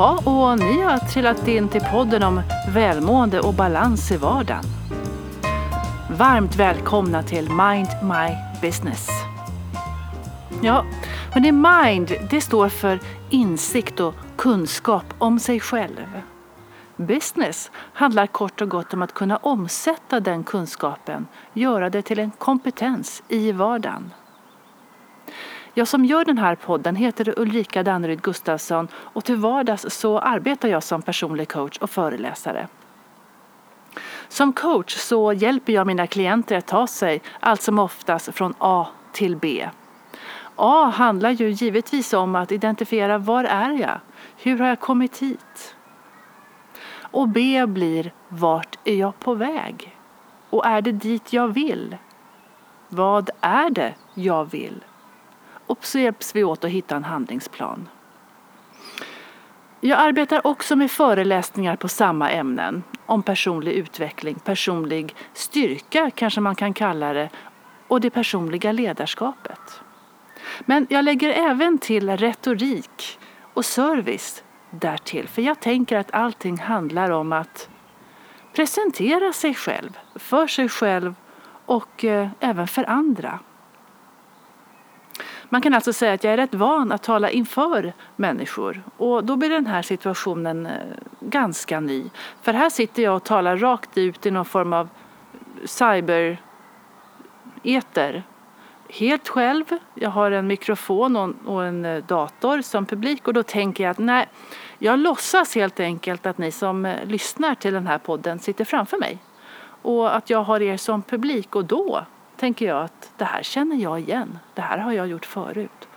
[0.00, 4.64] Jaha, och ni har trillat in till podden om välmående och balans i vardagen.
[6.10, 9.08] Varmt välkomna till Mind My Business.
[10.62, 10.84] Ja,
[11.32, 16.20] hörni, mind det står för insikt och kunskap om sig själv.
[16.96, 22.30] Business handlar kort och gott om att kunna omsätta den kunskapen, göra det till en
[22.30, 24.10] kompetens i vardagen.
[25.74, 30.68] Jag som gör den här podden heter Ulrika Danneryd Gustafsson och till vardags så arbetar
[30.68, 32.68] jag som personlig coach och föreläsare.
[34.28, 38.86] Som coach så hjälper jag mina klienter att ta sig allt som oftast från A
[39.12, 39.68] till B.
[40.56, 44.00] A handlar ju givetvis om att identifiera var är jag?
[44.36, 45.76] Hur har jag kommit hit?
[47.00, 49.96] Och B blir vart är jag på väg?
[50.50, 51.96] Och är det dit jag vill?
[52.88, 54.84] Vad är det jag vill?
[55.70, 57.88] Och så hjälps vi åt att hitta en handlingsplan.
[59.80, 62.82] Jag arbetar också med föreläsningar på samma ämnen.
[63.06, 67.28] Om personlig utveckling, personlig styrka kanske man kan kalla det
[67.88, 69.80] och det personliga ledarskapet.
[70.60, 73.18] Men jag lägger även till retorik
[73.54, 75.28] och service därtill.
[75.28, 77.68] För jag tänker att allting handlar om att
[78.52, 81.14] presentera sig själv, för sig själv
[81.66, 83.38] och eh, även för andra.
[85.52, 89.36] Man kan alltså säga att jag är rätt van att tala inför människor och då
[89.36, 90.72] blir den här situationen eh,
[91.20, 92.04] ganska ny.
[92.42, 94.88] För här sitter jag och talar rakt ut i någon form av
[95.64, 96.38] cyber-eter.
[98.88, 99.64] Helt själv.
[99.94, 103.98] Jag har en mikrofon och en eh, dator som publik och då tänker jag att
[103.98, 104.28] nej,
[104.78, 108.96] jag låtsas helt enkelt att ni som eh, lyssnar till den här podden sitter framför
[108.96, 109.18] mig
[109.82, 112.04] och att jag har er som publik och då
[112.40, 114.38] tänker jag att det här känner jag igen.
[114.54, 115.88] Det här har jag gjort förut.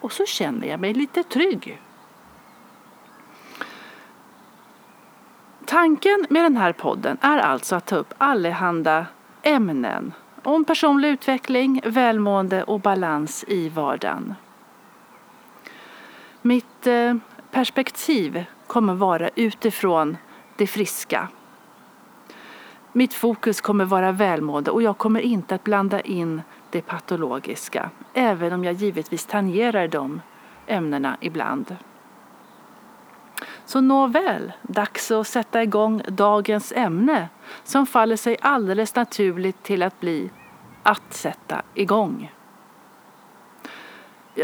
[0.00, 1.80] Och så känner jag mig lite trygg.
[5.64, 9.06] Tanken med den här podden är alltså att ta upp allehanda
[9.42, 14.34] ämnen om personlig utveckling, välmående och balans i vardagen.
[16.42, 17.14] Mitt eh,
[17.50, 20.16] perspektiv kommer vara utifrån
[20.56, 21.28] det friska,
[22.92, 28.52] mitt fokus kommer vara välmående och jag kommer inte att blanda in det patologiska, även
[28.52, 30.20] om jag givetvis tangerar de
[30.66, 31.76] ämnena ibland.
[33.64, 37.28] Så nåväl, dags att sätta igång dagens ämne
[37.64, 40.30] som faller sig alldeles naturligt till att bli
[40.82, 42.32] att sätta igång.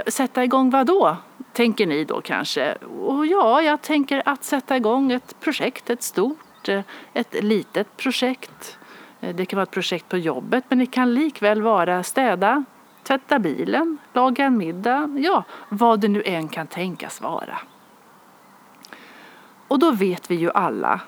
[0.07, 1.17] Sätta igång vad då?
[1.53, 2.75] Tänker ni då kanske?
[2.75, 6.83] Och ja, jag tänker att sätta igång ett projekt, ett stort Eh,
[7.13, 8.79] ett litet projekt.
[9.21, 12.65] Eh, det kan vara ett projekt på jobbet men det kan likväl vara städa,
[13.03, 17.59] tvätta bilen, laga en middag, ja vad det nu än kan tänkas vara.
[19.69, 21.01] Och då vet vi ju alla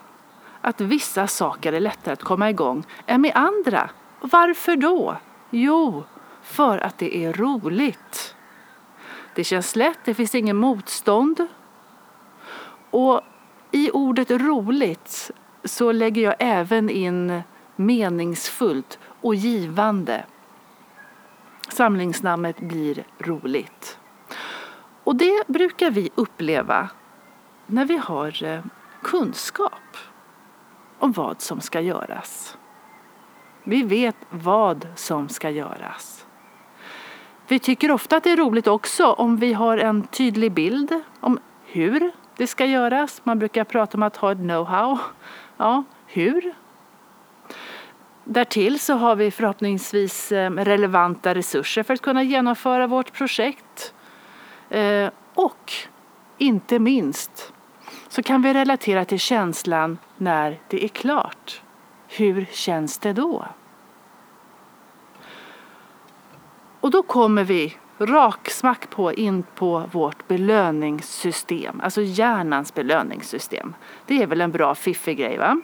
[0.60, 3.90] att vissa saker är lättare att komma igång än med andra.
[4.20, 5.16] Varför då?
[5.50, 6.04] Jo,
[6.42, 8.34] för att det är roligt.
[9.34, 11.46] Det känns lätt, det finns ingen motstånd.
[12.90, 13.20] Och
[13.70, 15.30] i ordet roligt
[15.68, 17.42] så lägger jag även in
[17.76, 20.24] meningsfullt och givande.
[21.68, 23.98] Samlingsnamnet blir roligt.
[25.04, 26.88] Och det brukar vi uppleva
[27.66, 28.60] när vi har eh,
[29.02, 29.96] kunskap
[30.98, 32.58] om vad som ska göras.
[33.64, 36.26] Vi vet vad som ska göras.
[37.48, 41.38] Vi tycker ofta att det är roligt också om vi har en tydlig bild om
[41.64, 43.20] hur det ska göras.
[43.24, 44.98] Man brukar prata om att ha ett know-how.
[45.58, 46.54] Ja, hur?
[48.24, 53.94] Därtill så har vi förhoppningsvis eh, relevanta resurser för att kunna genomföra vårt projekt.
[54.70, 55.72] Eh, och
[56.38, 57.52] inte minst
[58.08, 61.62] så kan vi relatera till känslan när det är klart.
[62.08, 63.44] Hur känns det då?
[66.80, 73.74] Och då kommer vi raksmack på in på vårt belöningssystem, alltså hjärnans belöningssystem.
[74.06, 75.60] Det är väl en bra fiffig grej va?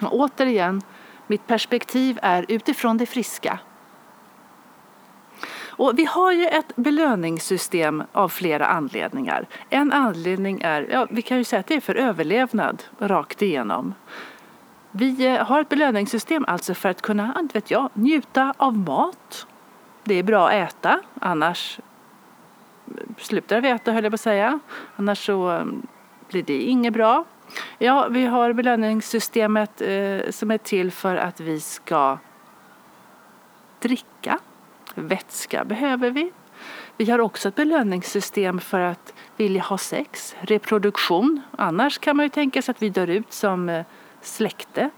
[0.00, 0.82] Och återigen,
[1.26, 3.58] mitt perspektiv är utifrån det friska.
[5.80, 9.46] Och vi har ju ett belöningssystem av flera anledningar.
[9.70, 13.94] En anledning är, ja, vi kan ju säga att det är för överlevnad rakt igenom.
[14.90, 19.46] Vi eh, har ett belöningssystem alltså för att kunna, inte vet jag, njuta av mat,
[20.10, 21.80] det är bra att äta, annars
[23.18, 24.58] slutar vi äta höll jag på att säga.
[24.96, 25.64] Annars så eh,
[26.28, 27.24] blir det inget bra.
[27.78, 32.18] Ja, vi har belöningssystemet eh, som är till för att vi ska
[33.80, 34.38] dricka.
[34.94, 36.32] Vätska behöver vi.
[36.96, 41.40] Vi har också ett belöningssystem för att vilja ha sex, reproduktion.
[41.58, 43.84] Annars kan man ju tänka sig att vi dör ut som eh,
[44.22, 44.90] släkte.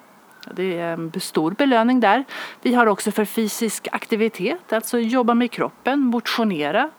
[0.51, 2.25] Det är en stor belöning där.
[2.63, 6.91] Vi har också för fysisk aktivitet, alltså jobba med kroppen, motionera.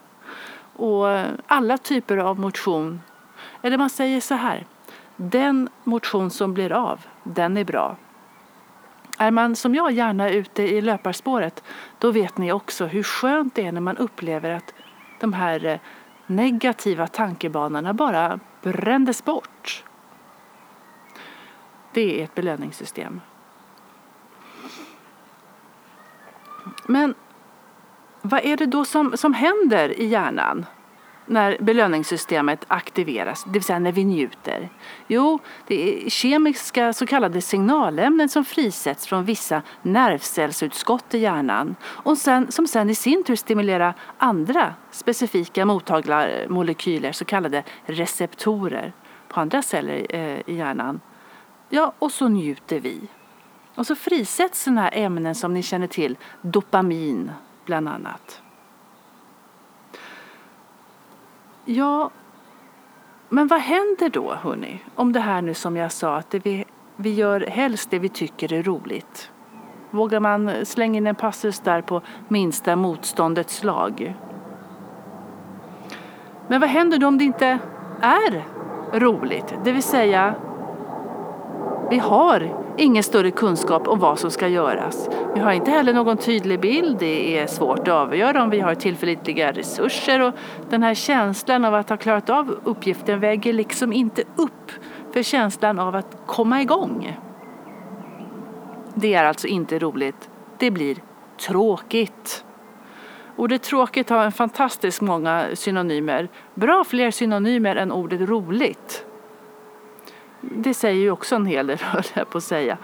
[0.76, 3.00] Och eh, alla typer av motion.
[3.62, 4.66] Eller man säger så här,
[5.16, 7.96] den motion som blir av, den är bra.
[9.18, 11.62] Är man som jag gärna ute i löparspåret,
[11.98, 14.74] då vet ni också hur skönt det är när man upplever att
[15.20, 15.78] de här eh,
[16.26, 19.84] negativa tankebanorna bara brändes bort.
[21.92, 23.20] Det är ett belöningssystem.
[26.86, 27.14] Men
[28.22, 30.66] vad är det då som, som händer i hjärnan
[31.26, 34.68] när belöningssystemet aktiveras, det vill säga när vi njuter?
[35.06, 42.18] Jo, det är kemiska så kallade signalämnen som frisätts från vissa nervcellsutskott i hjärnan och
[42.18, 48.92] sen, som sen i sin tur stimulerar andra specifika mottagarmolekyler så kallade receptorer,
[49.28, 51.00] på andra celler eh, i hjärnan.
[51.68, 53.00] Ja, och så njuter vi.
[53.74, 57.30] Och så frisätts sådana här ämnen som ni känner till, dopamin
[57.64, 58.42] bland annat.
[61.64, 62.10] Ja,
[63.28, 64.82] men vad händer då hörni?
[64.94, 66.64] Om det här nu som jag sa att det vi,
[66.96, 69.30] vi gör helst det vi tycker är roligt.
[69.90, 74.14] Vågar man slänga in en passus där på minsta motståndets lag?
[76.48, 77.58] Men vad händer då om det inte
[78.00, 78.44] är
[78.92, 79.54] roligt?
[79.64, 80.34] Det vill säga,
[81.90, 85.08] vi har ingen större kunskap om vad som ska göras.
[85.34, 86.98] Vi har inte heller någon tydlig bild.
[86.98, 90.34] Det är svårt att avgöra om vi har tillförlitliga resurser och
[90.70, 94.70] den här känslan av att ha klarat av uppgiften väger liksom inte upp
[95.12, 97.18] för känslan av att komma igång.
[98.94, 100.30] Det är alltså inte roligt.
[100.58, 100.96] Det blir
[101.46, 102.44] tråkigt.
[103.36, 106.28] Ordet tråkigt har en fantastiskt många synonymer.
[106.54, 109.06] Bra fler synonymer än ordet roligt
[110.50, 112.78] det säger ju också en hel del, höll jag på att säga.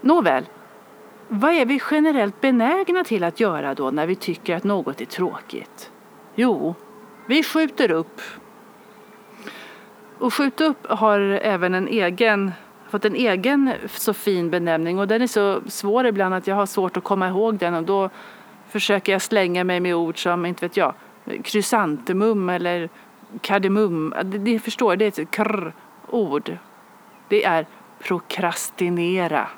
[0.00, 0.44] Nåväl,
[1.28, 5.04] vad är vi generellt benägna till att göra då när vi tycker att något är
[5.04, 5.90] tråkigt?
[6.34, 6.74] Jo,
[7.26, 8.20] vi skjuter upp.
[10.18, 12.52] Och skjuta upp har även en egen,
[12.90, 16.66] fått en egen så fin benämning och den är så svår ibland att jag har
[16.66, 18.10] svårt att komma ihåg den och då
[18.68, 20.94] försöker jag slänga mig med ord som, inte vet jag,
[21.44, 22.88] krysantemum eller
[23.40, 24.14] kardemum.
[24.24, 26.56] Ni förstår, det är ett krr-ord
[27.28, 27.66] det är
[27.98, 29.48] prokrastinera.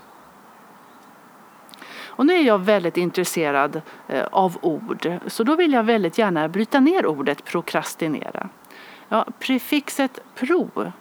[2.04, 6.48] Och nu är jag väldigt intresserad eh, av ord, så då vill jag väldigt gärna
[6.48, 8.48] bryta ner ordet prokrastinera.
[9.08, 10.92] Ja, prefixet pro,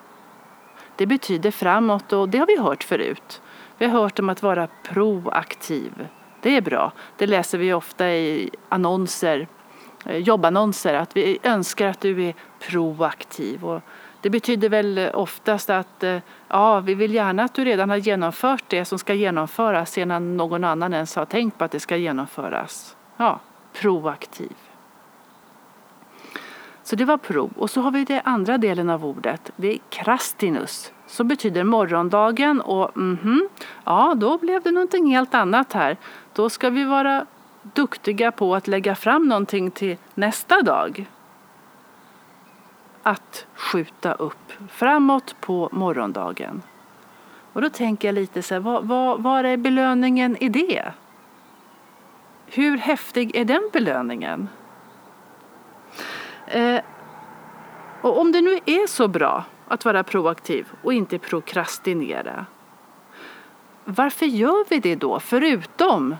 [0.99, 3.41] det betyder framåt och det har vi hört förut.
[3.77, 6.07] Vi har hört om att vara proaktiv.
[6.41, 6.91] Det är bra.
[7.17, 9.47] Det läser vi ofta i annonser,
[10.05, 13.65] eh, jobbannonser, att vi önskar att du är proaktiv.
[13.65, 13.81] Och
[14.21, 16.17] det betyder väl oftast att eh,
[16.47, 20.63] ja, vi vill gärna att du redan har genomfört det som ska genomföras innan någon
[20.63, 22.95] annan ens har tänkt på att det ska genomföras.
[23.17, 23.39] Ja,
[23.73, 24.55] proaktiv.
[26.83, 27.51] Så det var prov.
[27.57, 29.51] Och så har vi den andra delen av ordet.
[29.55, 33.49] Det är krastinus som betyder morgondagen och mhm,
[33.85, 35.97] ja, då blev det någonting helt annat här.
[36.33, 37.25] Då ska vi vara
[37.61, 41.05] duktiga på att lägga fram någonting till nästa dag
[43.09, 46.61] att skjuta upp framåt på morgondagen.
[47.53, 50.93] Och då tänker jag lite så här, vad, vad, vad är belöningen i det?
[52.45, 54.49] Hur häftig är den belöningen?
[56.47, 56.81] Eh,
[58.01, 62.45] och om det nu är så bra att vara proaktiv och inte prokrastinera,
[63.85, 65.19] varför gör vi det då?
[65.19, 66.15] Förutom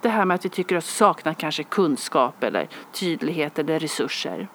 [0.00, 4.48] det här med att vi tycker oss sakna kanske kunskap eller tydlighet eller resurser.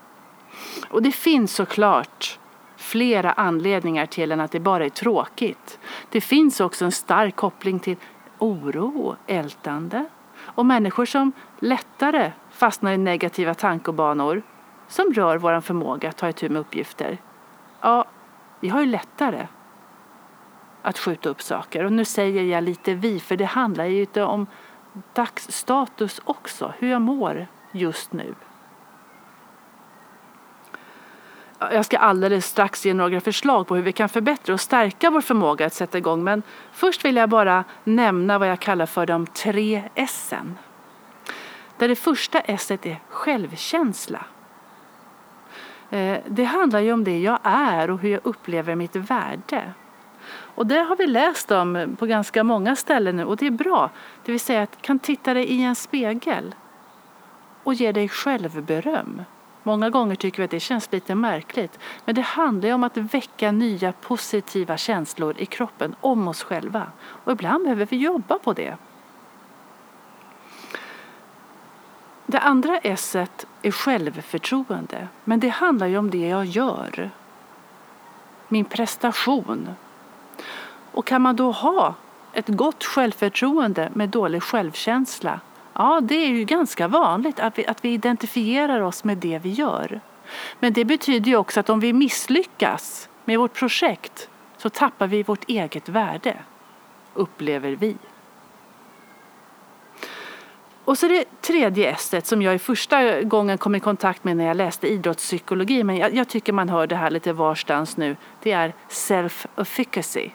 [0.89, 2.39] Och det finns såklart
[2.77, 5.79] flera anledningar till än att det bara är tråkigt.
[6.09, 7.97] Det finns också en stark koppling till
[8.37, 10.05] oro och ältande
[10.39, 14.41] och människor som lättare fastnar i negativa tankebanor
[14.87, 17.17] som rör vår förmåga att ta itu med uppgifter.
[17.81, 18.05] Ja,
[18.59, 19.47] vi har ju lättare
[20.81, 21.83] att skjuta upp saker.
[21.85, 24.47] Och nu säger jag lite vi, för det handlar ju inte om
[25.13, 28.35] dagsstatus också, hur jag mår just nu.
[31.59, 35.21] Jag ska alldeles strax ge några förslag på hur vi kan förbättra och stärka vår
[35.21, 36.23] förmåga att sätta igång.
[36.23, 40.53] Men först vill jag bara nämna vad jag kallar för de tre S'en.
[41.77, 44.25] Där det första S är självkänsla.
[45.89, 49.73] Eh, det handlar ju om det jag är och hur jag upplever mitt värde.
[50.55, 53.89] Och det har vi läst om på ganska många ställen nu och det är bra.
[54.25, 56.55] Det vill säga att kan titta dig i en spegel
[57.63, 59.21] och ge dig självberöm.
[59.63, 62.97] Många gånger tycker vi att det känns lite märkligt, men det handlar ju om att
[62.97, 66.87] väcka nya positiva känslor i kroppen om oss själva.
[67.01, 68.77] Och ibland behöver vi jobba på det.
[72.25, 73.15] Det andra S
[73.61, 77.09] är självförtroende, men det handlar ju om det jag gör.
[78.47, 79.69] Min prestation.
[80.91, 81.95] Och kan man då ha
[82.33, 85.39] ett gott självförtroende med dålig självkänsla
[85.81, 89.49] Ja, det är ju ganska vanligt att vi, att vi identifierar oss med det vi
[89.49, 90.01] gör.
[90.59, 95.23] Men det betyder ju också att om vi misslyckas med vårt projekt så tappar vi
[95.23, 96.37] vårt eget värde,
[97.13, 97.95] upplever vi.
[100.85, 104.45] Och så det tredje S som jag i första gången kom i kontakt med när
[104.45, 108.51] jag läste idrottspsykologi, men jag, jag tycker man hör det här lite varstans nu, det
[108.51, 110.31] är self-efficacy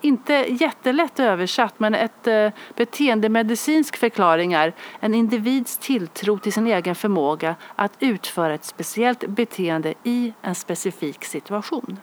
[0.00, 6.94] inte jättelätt översatt, men ett eh, beteendemedicinsk förklaring är en individs tilltro till sin egen
[6.94, 11.98] förmåga att utföra ett speciellt beteende i en specifik situation.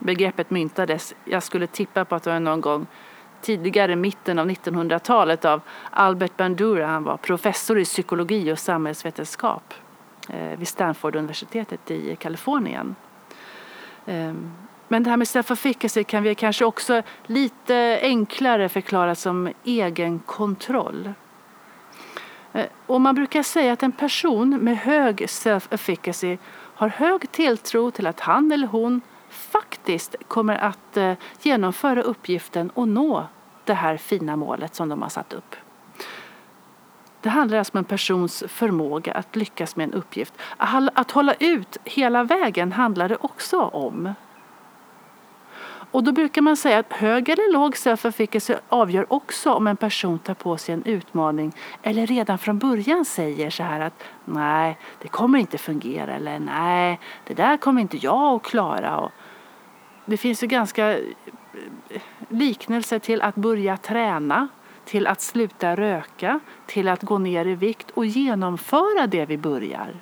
[0.00, 2.86] Begreppet myntades, jag skulle tippa på att det var någon gång
[3.40, 6.86] tidigare mitten av 1900-talet av Albert Bandura.
[6.86, 9.74] Han var professor i psykologi och samhällsvetenskap
[10.28, 12.94] eh, vid Stanford-universitetet i Kalifornien.
[14.06, 14.52] Ehm,
[14.88, 21.12] men det här med self-efficacy kan vi kanske också lite enklare förklara som egenkontroll.
[22.52, 28.06] Eh, och man brukar säga att en person med hög self-efficacy har hög tilltro till
[28.06, 33.26] att han eller hon faktiskt kommer att eh, genomföra uppgiften och nå
[33.64, 35.56] det här fina målet som de har satt upp.
[37.20, 40.34] Det handlar alltså om en persons förmåga att lyckas med en uppgift.
[40.56, 44.14] Att hålla ut hela vägen handlar det också om.
[45.90, 50.18] Och då brukar man säga att hög eller låg self-efficacy avgör också om en person
[50.18, 51.52] tar på sig en utmaning
[51.82, 57.00] eller redan från början säger så här att nej, det kommer inte fungera eller nej,
[57.24, 58.98] det där kommer inte jag att klara.
[58.98, 59.12] Och
[60.04, 61.04] det finns ju ganska eh,
[62.28, 64.48] liknelser till att börja träna,
[64.84, 69.94] till att sluta röka, till att gå ner i vikt och genomföra det vi börjar.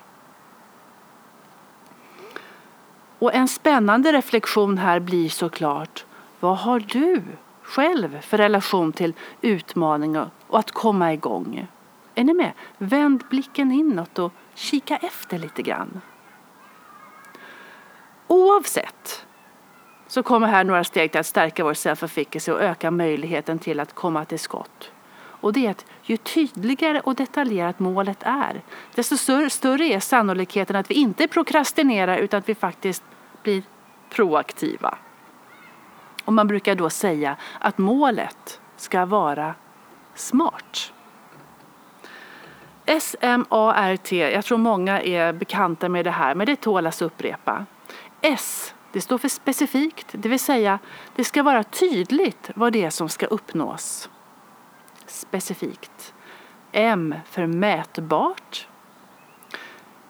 [3.19, 6.05] Och en spännande reflektion här blir såklart,
[6.39, 7.23] vad har du
[7.63, 11.67] själv för relation till utmaningar och att komma igång?
[12.15, 12.51] Är ni med?
[12.77, 16.01] Vänd blicken inåt och kika efter lite grann.
[18.27, 19.25] Oavsett
[20.07, 23.93] så kommer här några steg till att stärka vår self-efficacy och öka möjligheten till att
[23.93, 24.91] komma till skott.
[25.41, 28.61] Och det är att ju tydligare och detaljerat målet är,
[28.95, 29.17] desto
[29.49, 33.03] större är sannolikheten att vi inte prokrastinerar utan att vi faktiskt
[33.43, 33.63] blir
[34.09, 34.97] proaktiva.
[36.25, 39.55] Och man brukar då säga att målet ska vara
[40.15, 40.93] smart.
[42.85, 47.65] S-M-A-R-T, jag tror många är bekanta med det här, men det tål att upprepa.
[48.21, 50.79] S, det står för specifikt, det vill säga
[51.15, 54.09] det ska vara tydligt vad det är som ska uppnås
[55.07, 56.13] specifikt.
[56.71, 58.67] M för mätbart.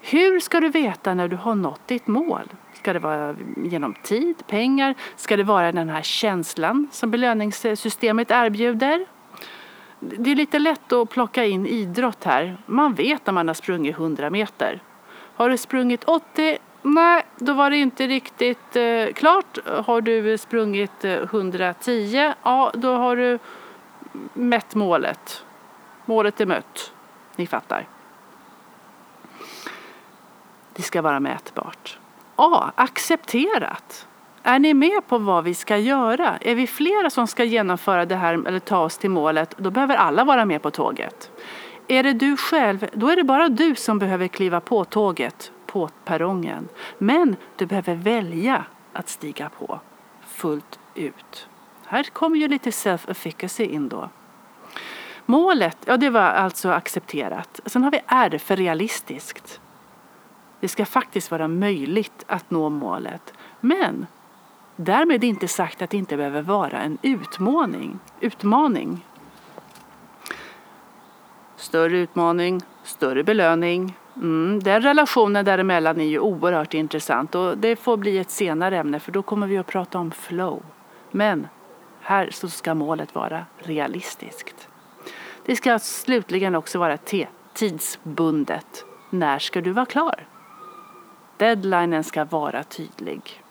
[0.01, 2.49] Hur ska du veta när du har nått ditt mål?
[2.73, 4.95] Ska det vara genom tid, pengar?
[5.15, 9.05] Ska det vara den här känslan som belöningssystemet erbjuder?
[9.99, 12.57] Det är lite lätt att plocka in idrott här.
[12.65, 14.81] Man vet när man har sprungit 100 meter.
[15.35, 16.57] Har du sprungit 80?
[16.81, 19.57] Nej, då var det inte riktigt eh, klart.
[19.85, 22.33] Har du sprungit eh, 110?
[22.43, 23.39] Ja, då har du
[24.33, 25.45] mätt målet.
[26.05, 26.93] Målet är mött.
[27.35, 27.87] Ni fattar.
[30.73, 31.99] Det ska vara mätbart.
[32.35, 32.71] A.
[32.75, 34.07] Accepterat.
[34.43, 36.37] Är ni med på vad vi ska göra?
[36.41, 39.95] Är vi flera som ska genomföra det här eller ta oss till målet, då behöver
[39.95, 41.31] alla vara med på tåget.
[41.87, 45.89] Är det du själv, då är det bara du som behöver kliva på tåget på
[46.05, 46.69] perrongen.
[46.97, 49.79] Men du behöver välja att stiga på
[50.27, 51.47] fullt ut.
[51.89, 54.09] Här kommer ju lite self-efficacy in då.
[55.25, 57.59] Målet, ja det var alltså accepterat.
[57.65, 59.61] Sen har vi R för realistiskt.
[60.59, 63.33] Det ska faktiskt vara möjligt att nå målet.
[63.59, 64.07] Men
[64.75, 67.99] därmed inte sagt att det inte behöver vara en utmaning.
[68.19, 69.05] utmaning.
[71.55, 73.97] Större utmaning, större belöning.
[74.15, 78.99] Mm, den relationen däremellan är ju oerhört intressant och det får bli ett senare ämne
[78.99, 80.63] för då kommer vi att prata om flow.
[81.11, 81.47] Men
[82.07, 84.67] här så ska målet vara realistiskt.
[85.45, 88.85] Det ska slutligen också vara T, tidsbundet.
[89.09, 90.27] När ska du vara klar?
[91.37, 93.43] Deadlinen ska vara tydlig.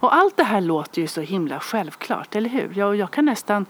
[0.00, 2.72] Och allt det här låter ju så himla självklart, eller hur?
[2.74, 3.66] Jag, jag kan nästan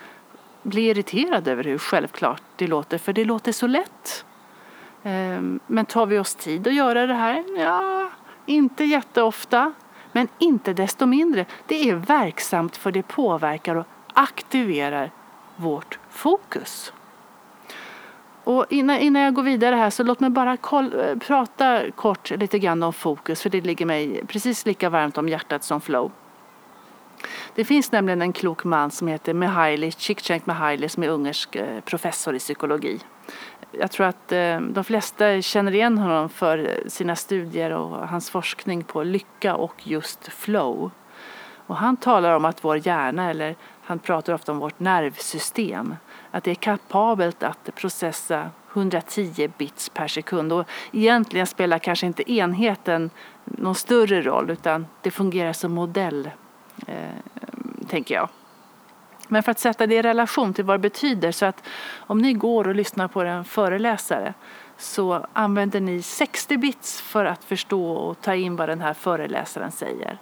[0.63, 4.25] bli irriterad över hur självklart det låter, för det låter så lätt.
[5.03, 7.45] Ehm, men tar vi oss tid att göra det här?
[7.59, 8.11] Ja,
[8.47, 9.73] inte jätteofta,
[10.13, 11.47] men inte desto mindre.
[11.67, 15.11] Det är verksamt för det påverkar och aktiverar
[15.57, 16.93] vårt fokus.
[18.45, 22.31] Och innan, innan jag går vidare här så låt mig bara koll, eh, prata kort
[22.31, 26.11] lite grann om fokus för det ligger mig precis lika varmt om hjärtat som flow.
[27.55, 32.35] Det finns nämligen en klok man som heter Mihaly Csikszentmihalyi som är ungersk eh, professor
[32.35, 33.01] i psykologi.
[33.71, 38.31] Jag tror att eh, de flesta känner igen honom för eh, sina studier och hans
[38.31, 40.91] forskning på lycka och just flow.
[41.67, 45.97] Och han talar om att vår hjärna, eller han pratar ofta om vårt nervsystem,
[46.31, 50.53] att det är kapabelt att processa 110 bits per sekund.
[50.53, 53.11] Och egentligen spelar kanske inte enheten
[53.45, 56.31] någon större roll utan det fungerar som modell,
[56.87, 57.11] Eh,
[57.89, 58.29] tänker jag.
[59.29, 61.63] Men för att sätta det i relation till vad det betyder så att
[61.99, 64.35] om ni går och lyssnar på en föreläsare
[64.77, 69.73] så använder ni 60 bits för att förstå och ta in vad den här föreläsaren
[69.73, 70.19] säger.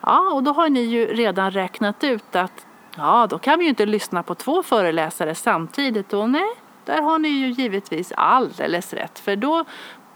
[0.00, 3.68] Ja, och då har ni ju redan räknat ut att ja, då kan vi ju
[3.68, 6.48] inte lyssna på två föreläsare samtidigt och nej,
[6.84, 9.64] där har ni ju givetvis alldeles rätt för då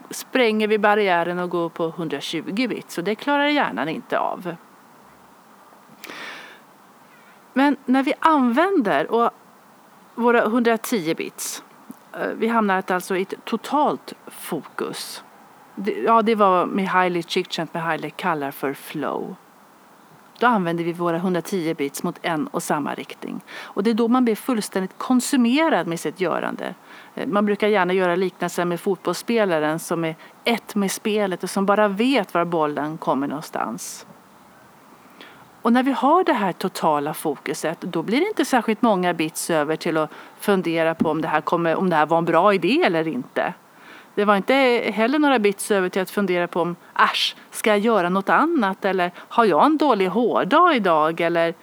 [0.09, 4.55] spränger vi barriären och går på 120 bits och det klarar hjärnan inte av.
[7.59, 9.31] Men när vi använder och
[10.15, 11.63] våra 110 bits,
[12.13, 15.23] eh, vi hamnar alltså i ett totalt fokus.
[16.05, 19.35] Ja, det var Mihaly Csikszentmihalyi kallar för flow.
[20.39, 23.41] Då använder vi våra 110 bits mot en och samma riktning.
[23.59, 26.75] Och det är då man blir fullständigt konsumerad med sitt görande.
[27.15, 31.65] Eh, man brukar gärna göra liknelser med fotbollsspelaren som är ett med spelet och som
[31.65, 34.05] bara vet var bollen kommer någonstans.
[35.61, 39.49] Och när vi har det här totala fokuset då blir det inte särskilt många bits
[39.49, 42.53] över till att fundera på om det här, kommer, om det här var en bra
[42.53, 43.53] idé eller inte.
[44.15, 44.53] Det var inte
[44.93, 48.85] heller några bits över till att fundera på om äsch, ska jag göra något annat
[48.85, 51.53] eller har jag en dålig hårdag idag eller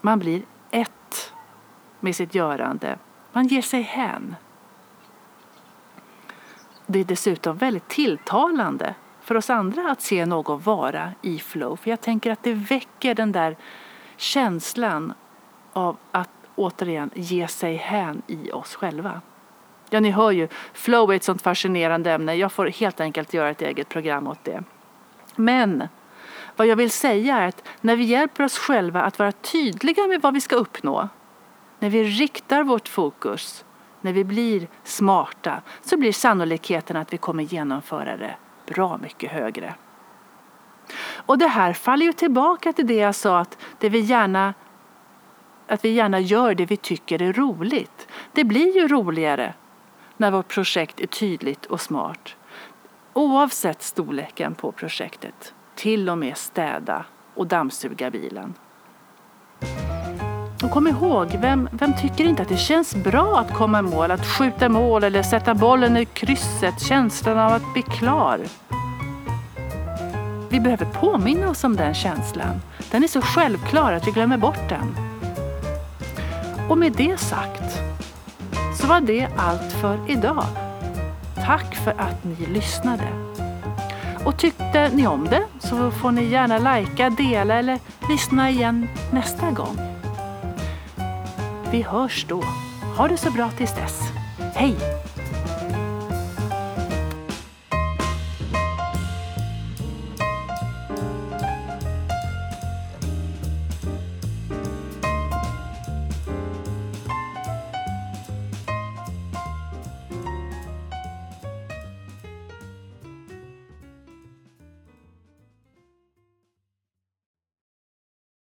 [0.00, 1.32] man blir ett
[2.00, 2.98] med sitt görande.
[3.32, 4.36] Man ger sig hän.
[6.86, 8.94] Det är dessutom väldigt tilltalande
[9.30, 11.76] för oss andra att se någon vara i flow.
[11.76, 13.56] För jag tänker att det väcker den där
[14.16, 15.12] känslan
[15.72, 19.20] av att återigen ge sig hän i oss själva.
[19.90, 22.34] Ja, ni hör ju, flow är ett sånt fascinerande ämne.
[22.34, 24.62] Jag får helt enkelt göra ett eget program åt det.
[25.36, 25.88] Men
[26.56, 30.22] vad jag vill säga är att när vi hjälper oss själva att vara tydliga med
[30.22, 31.08] vad vi ska uppnå,
[31.78, 33.64] när vi riktar vårt fokus,
[34.00, 38.36] när vi blir smarta, så blir sannolikheten att vi kommer genomföra det
[38.74, 39.74] bra mycket högre.
[41.26, 44.54] Och det här faller ju tillbaka till det jag sa att, det vi gärna,
[45.66, 48.08] att vi gärna gör det vi tycker är roligt.
[48.32, 49.54] Det blir ju roligare
[50.16, 52.36] när vårt projekt är tydligt och smart.
[53.12, 55.54] Oavsett storleken på projektet.
[55.74, 57.04] Till och med städa
[57.34, 58.54] och dammsuga bilen.
[60.70, 64.10] Och kom ihåg, vem, vem tycker inte att det känns bra att komma i mål,
[64.10, 68.40] att skjuta mål eller sätta bollen i krysset, känslan av att bli klar.
[70.48, 72.60] Vi behöver påminna oss om den känslan.
[72.90, 74.96] Den är så självklar att vi glömmer bort den.
[76.68, 77.78] Och med det sagt
[78.80, 80.44] så var det allt för idag.
[81.46, 83.08] Tack för att ni lyssnade.
[84.24, 87.78] Och tyckte ni om det så får ni gärna lajka, dela eller
[88.08, 89.89] lyssna igen nästa gång.
[91.72, 92.44] Vi hörs då.
[92.96, 94.00] Ha det så bra tills dess.
[94.54, 94.76] Hej!